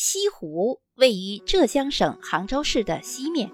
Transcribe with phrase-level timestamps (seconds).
[0.00, 3.50] 西湖位于浙江省杭州市的西面，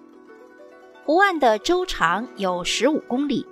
[1.02, 3.46] 湖岸的周长有十五公里，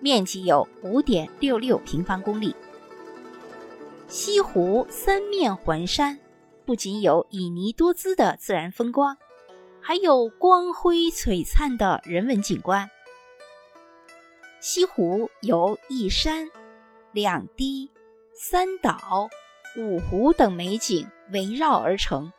[0.00, 2.56] 面积有五点六六平方公里。
[4.08, 6.18] 西湖三面环山，
[6.64, 9.18] 不仅有旖旎多姿的自然风光，
[9.82, 12.88] 还有光辉璀璨的人文景观。
[14.58, 16.48] 西湖由一山、
[17.12, 17.90] 两堤、
[18.32, 19.28] 三岛。
[19.78, 22.32] 五湖等美景围绕而成，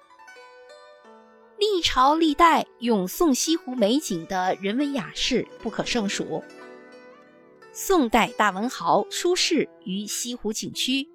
[1.57, 6.43] 历朝历代咏颂西湖美景的人文雅士不可胜数。
[7.73, 11.07] 宋代大文豪苏轼于西湖景区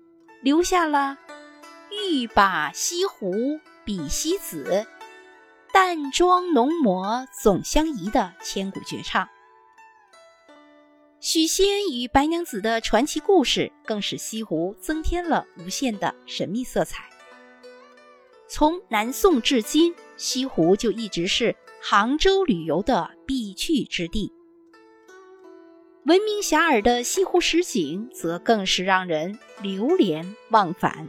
[0.42, 1.18] 留下了
[1.90, 4.86] “欲把西湖比西子，
[5.72, 9.28] 淡妆浓抹总相宜”的千古绝唱。
[11.20, 17.11] 许仙与白娘子的传奇故事，更使西湖增添了无限的神秘色彩。
[18.54, 24.30] 从南宋至今，西湖就一直是杭州旅游的必去之地。
[26.04, 31.08] 闻名遐迩的西湖十景，则更是让人流连忘返。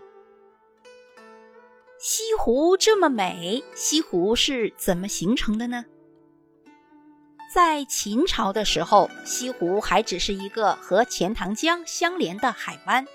[2.00, 5.84] 西湖这么美，西湖是怎么形成的呢？
[7.54, 13.06] 在秦朝的时候，西湖还只是一个和钱塘江相连的海湾，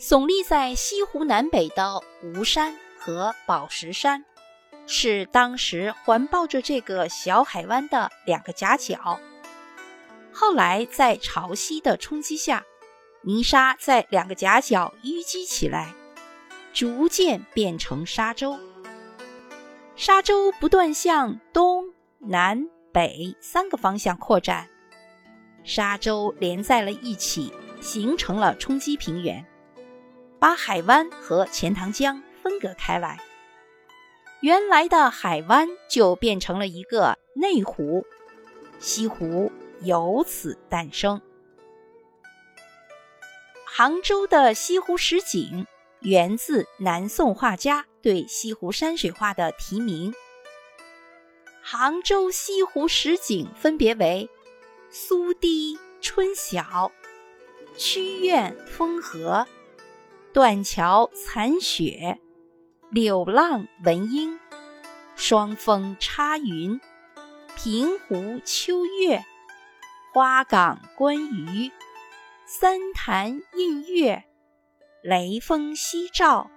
[0.00, 2.74] 耸立在西湖南北的吴山
[3.06, 4.24] 和宝石山，
[4.84, 9.20] 是当时环抱着这个小海湾的两个夹角。
[10.32, 12.64] 后来在潮汐的冲击下，
[13.22, 15.94] 泥沙在两个夹角淤积起来，
[16.72, 18.58] 逐渐变成沙洲。
[19.94, 21.84] 沙洲不断向东
[22.18, 22.66] 南。
[22.92, 24.70] 北三个方向扩展，
[25.62, 29.44] 沙洲连在了一起，形成了冲积平原，
[30.38, 33.18] 把海湾和钱塘江分隔开来。
[34.40, 38.06] 原来的海湾就变成了一个内湖，
[38.78, 39.50] 西湖
[39.82, 41.20] 由此诞生。
[43.64, 45.66] 杭州的西湖十景
[46.02, 50.14] 源自南宋画家对西湖山水画的题名。
[51.60, 54.30] 杭州西湖十景分别为：
[54.88, 56.92] 苏堤春晓、
[57.76, 59.44] 曲院风荷、
[60.32, 62.20] 断桥残雪、
[62.90, 64.38] 柳浪闻莺、
[65.16, 66.80] 双峰插云、
[67.56, 69.24] 平湖秋月、
[70.12, 71.70] 花港观鱼、
[72.46, 74.24] 三潭印月、
[75.02, 76.50] 雷峰夕照、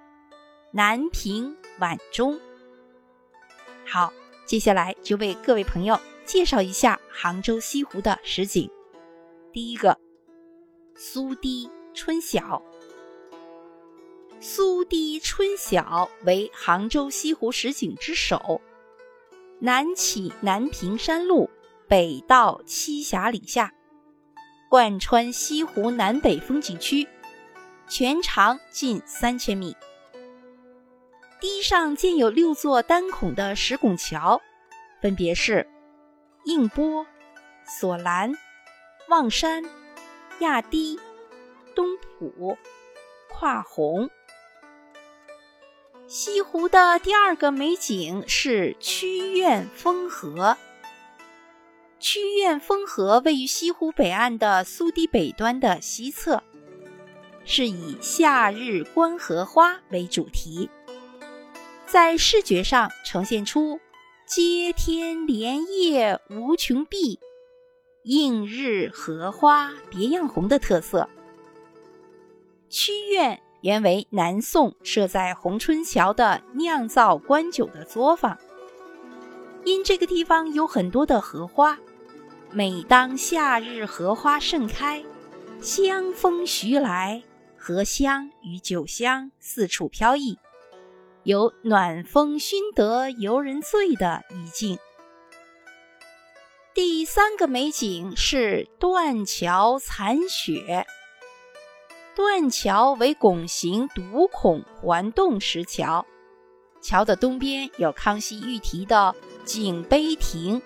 [0.71, 2.39] 南屏晚钟。
[3.85, 4.13] 好。
[4.45, 8.67] 接下来就为各位朋友介绍一下杭州西湖的实景。
[9.53, 9.95] 第一个，
[10.95, 12.59] 苏堤春晓。
[14.41, 18.61] 苏堤春晓为杭州西湖十景之首，
[19.59, 21.49] 南起南屏山路，
[21.89, 23.73] 北到栖霞岭下，
[24.69, 27.05] 贯穿西湖南北风景区，
[27.89, 29.75] 全长近三千米。
[31.41, 34.41] 堤上建有六座单孔的石拱桥，
[35.01, 35.67] 分别是
[36.45, 37.05] 映波、
[37.65, 38.31] 索兰、
[39.09, 39.65] 望山、
[40.39, 40.97] 亚堤、
[41.75, 42.57] 东浦、
[43.29, 44.09] 跨虹。
[46.09, 50.57] 西湖的第二个美景是曲院风荷。
[51.99, 56.41] 曲院风荷位于西湖北岸的苏堤北端的西侧，
[57.45, 60.67] 是以夏日观荷花为主题。
[61.85, 63.79] 在视觉上呈现出
[64.25, 67.19] “接天莲叶无穷碧，
[68.01, 71.07] 映日荷花别样红”的特色。
[72.67, 78.37] 曲院原为南宋设在红春桥的酿造官酒的作坊，
[79.65, 81.77] 因这个地方有很多的荷花，
[82.51, 85.03] 每当夏日荷花盛开，
[85.61, 87.21] 香风徐来，
[87.57, 90.37] 荷香与酒香四处飘逸。
[91.23, 94.79] 有暖风熏得游人醉的意境。
[96.73, 100.87] 第三个美景是断桥残雪。
[102.15, 106.05] 断桥为拱形独孔环洞石桥，
[106.81, 109.15] 桥的东边有康熙御题的
[109.45, 110.61] 景碑亭，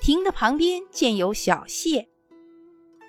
[0.00, 2.06] 亭的旁边建有小榭，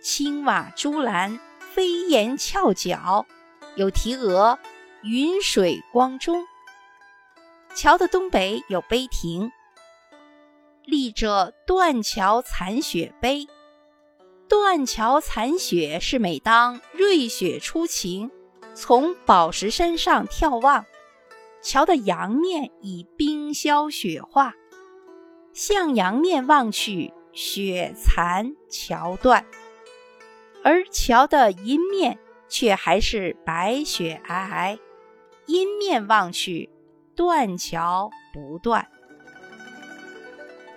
[0.01, 3.25] 青瓦朱栏，飞檐翘角，
[3.75, 4.57] 有题额。
[5.07, 6.43] 云水光中，
[7.75, 9.51] 桥的东北有碑亭，
[10.83, 13.47] 立着断桥残雪碑。
[14.47, 18.29] 断桥残雪是每当瑞雪初晴，
[18.75, 20.85] 从宝石山上眺望，
[21.63, 24.53] 桥的阳面已冰消雪化，
[25.51, 29.43] 向阳面望去，雪残桥断；
[30.63, 34.77] 而桥的阴面却还是白雪皑皑，
[35.47, 36.69] 阴面望去，
[37.15, 38.87] 断桥不断。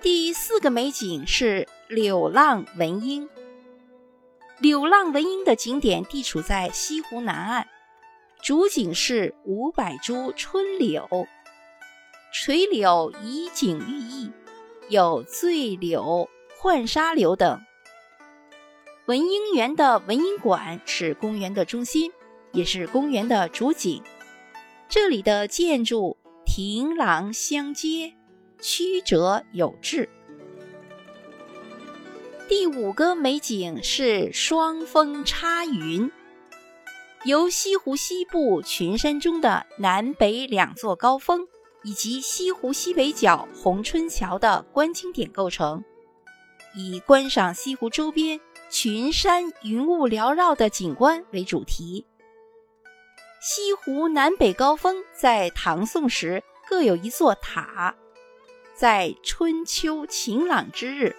[0.01, 3.29] 第四个美景是柳浪闻莺。
[4.61, 7.69] 柳浪闻莺的景点地处在西湖南岸，
[8.43, 11.29] 主景是五百株春柳，
[12.33, 14.33] 垂柳以景寓意，
[14.89, 16.29] 有醉柳、
[16.61, 17.61] 浣纱柳等。
[19.07, 22.11] 文莺园的文莺馆是公园的中心，
[22.53, 24.03] 也是公园的主景。
[24.89, 28.15] 这里的建筑亭廊相接。
[28.61, 30.09] 曲折有致。
[32.49, 36.11] 第五个美景是双峰插云，
[37.25, 41.47] 由西湖西部群山中的南北两座高峰，
[41.83, 45.85] 以及西湖西北角红春桥的观景点构成，
[46.75, 48.41] 以观赏西湖周边
[48.71, 52.07] 群山云雾缭绕的景观为主题。
[53.43, 57.95] 西湖南北高峰在唐宋时各有一座塔。
[58.75, 61.15] 在春秋晴朗之日，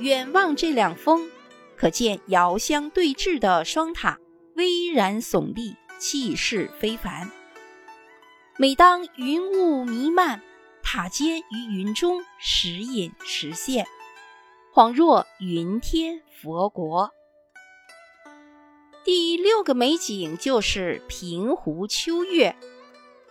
[0.00, 1.28] 远望这两峰，
[1.76, 4.18] 可见遥相对峙的双塔
[4.56, 7.30] 巍然耸立，气势非凡。
[8.56, 10.40] 每当云雾弥漫，
[10.82, 13.86] 塔尖于云中时隐时现，
[14.72, 17.10] 恍若云天佛国。
[19.04, 22.56] 第六个美景就是平湖秋月，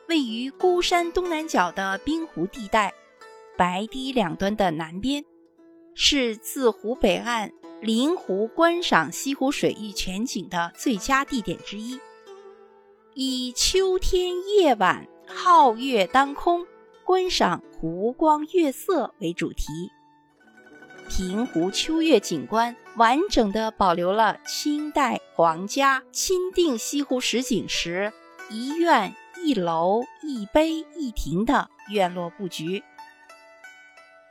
[0.07, 2.94] 位于孤山东南角的冰湖地带。
[3.57, 5.25] 白堤两端的南边，
[6.01, 7.51] 是自湖北岸
[7.81, 12.00] 临湖观赏西湖水域全景的最佳地点之一。
[13.16, 16.66] 以秋天夜晚皓月当空，
[17.04, 19.92] 观赏湖光月色为主题，
[21.10, 28.13] 平湖秋月景观完整的保留了清代皇家钦定西湖十景时
[28.50, 29.13] 一院
[29.44, 32.81] 一楼一碑一亭的院落布局。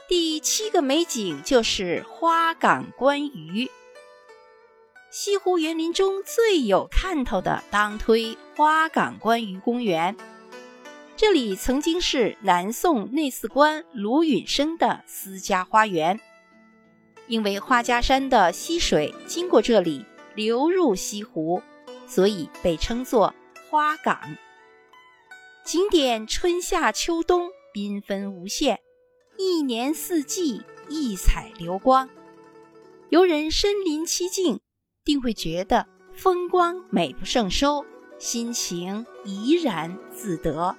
[0.09, 3.71] 第七个美景就是花港观鱼。
[5.11, 10.17] 西湖园林中最有看头的，当推花港观鱼公园。
[11.15, 16.19] 这里曾经是南宋内侍官卢允生的私家花园，
[17.27, 21.63] 因为花家山的溪水经过这里流入西湖，
[22.07, 23.35] 所以被称作
[23.69, 24.19] 花港。
[25.67, 28.81] 景点春夏秋冬缤纷无限。
[29.41, 32.11] 一年四季异彩流光，
[33.09, 34.59] 游人身临其境，
[35.05, 37.85] 定会觉得风光美不胜收，
[38.19, 40.75] 心情怡然自得。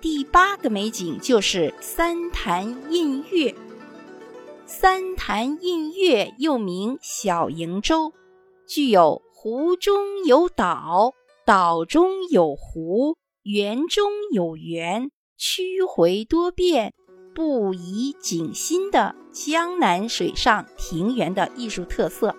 [0.00, 3.54] 第八个美景就是三潭印月。
[4.66, 8.12] 三潭印月又名小瀛洲，
[8.66, 11.12] 具有湖中有岛，
[11.46, 15.12] 岛中有湖，园中有园。
[15.42, 16.92] 曲回多变、
[17.34, 22.36] 不移景新的江南水上庭园的艺术特色，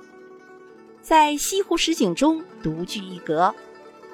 [1.02, 3.56] 在西湖十景中独具一格，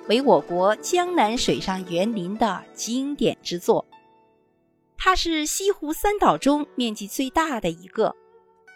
[0.08, 3.86] 为我国江南水上园林的经典之作。
[4.98, 8.16] 它是西湖三岛中面积最大的一个，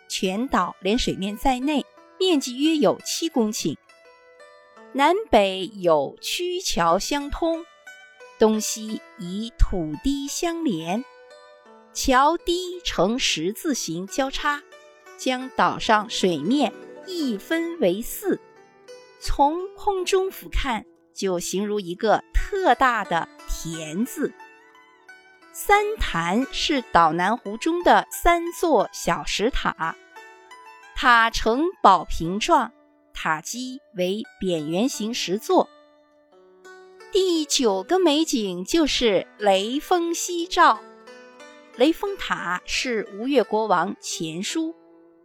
[0.09, 1.85] 全岛连水面在内，
[2.19, 3.77] 面积约有七公顷，
[4.91, 7.65] 南北有曲桥相通。
[8.41, 11.05] 东西以土堤相连，
[11.93, 14.63] 桥堤呈十字形交叉，
[15.15, 16.73] 将岛上水面
[17.05, 18.41] 一分为四。
[19.19, 20.83] 从空中俯瞰，
[21.13, 24.33] 就形如一个特大的田字。
[25.53, 29.95] 三潭是岛南湖中的三座小石塔，
[30.95, 32.71] 塔呈宝瓶状，
[33.13, 35.69] 塔基为扁圆形石座。
[37.11, 40.79] 第九个美景就是雷峰夕照。
[41.75, 44.73] 雷峰塔是吴越国王钱书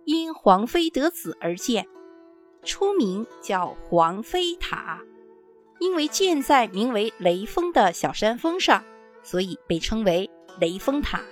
[0.04, 1.86] 因皇妃得子而建，
[2.64, 5.00] 出名叫皇妃塔。
[5.78, 8.82] 因为建在名为雷峰的小山峰上，
[9.22, 10.28] 所以被称为
[10.58, 11.22] 雷峰塔。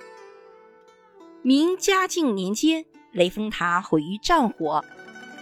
[1.43, 4.85] 明嘉靖年间，雷峰塔毁于战火，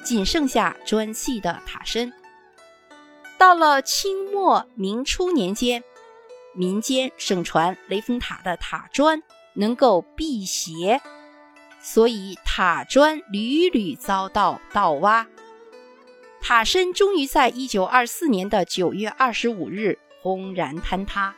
[0.03, 2.11] 仅剩下砖砌的塔身。
[3.43, 5.83] 到了清末明初年间，
[6.55, 9.21] 民间盛传雷峰塔的塔砖
[9.55, 11.01] 能够辟邪，
[11.81, 15.27] 所以塔砖屡屡遭到盗挖。
[16.41, 21.35] 塔身终于在一九二四年的九月二十五日轰然坍塌。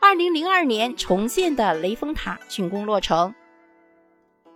[0.00, 3.34] 二零零二年重建的雷峰塔竣工落成，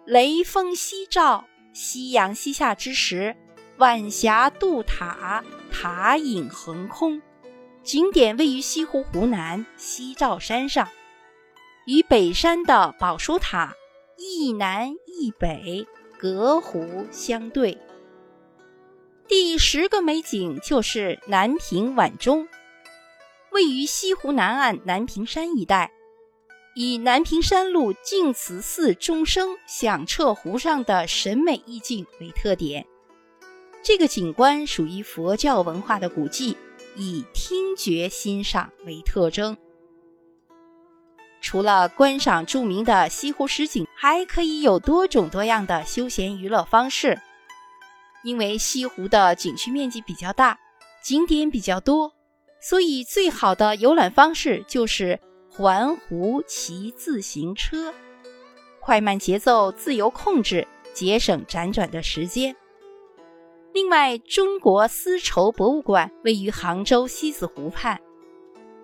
[0.06, 1.44] 雷峰夕照，
[1.74, 3.36] 夕阳西下之时，
[3.76, 5.44] 晚霞渡塔，
[5.78, 7.20] 塔影横空。
[7.82, 10.88] 景点位于西湖湖南西照山上，
[11.84, 13.74] 与北山的宝书塔
[14.16, 15.86] 一南一北，
[16.18, 17.76] 隔湖相对。
[19.28, 22.48] 第十个美景就是南屏晚钟。
[23.52, 25.92] 位于西湖南岸南屏山一带，
[26.74, 32.86] 以南屏山路净慈寺钟声响彻湖上的审美意境为特点。
[33.86, 36.56] 这个景观属于佛教文化的古迹，
[36.96, 39.56] 以听觉欣赏为特征。
[41.40, 47.16] 除了观赏著名的西湖十景，还可以有多种多样的休闲娱乐方式。
[48.24, 50.58] 因为西湖的景区面积比较大，
[51.00, 52.12] 景点比较多。
[52.60, 57.94] 所以，最好的游览方式就是环湖骑自行车，
[58.80, 62.56] 快慢节奏自由控制，节省辗转的时间。
[63.76, 68.00] 另外，中国丝绸博物馆位于杭州西子湖畔，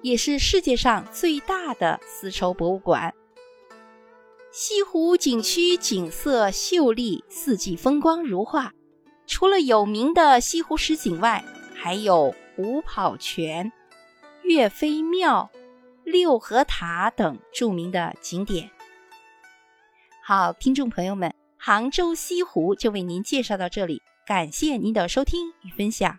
[0.02, 3.14] 也是世界上最大的丝绸博物馆。
[4.50, 8.75] 西湖景区景色秀丽，四季风光如画。
[9.26, 11.42] 除了有名的西湖十景外，
[11.75, 12.34] 还有。
[12.54, 13.72] 虎跑泉、
[14.42, 15.50] 岳飞庙、
[16.04, 18.70] 六合塔等著名的景点。
[20.22, 26.19] 好，听众朋友们，杭州西湖就为您介绍到这里，感谢您的收听与分享。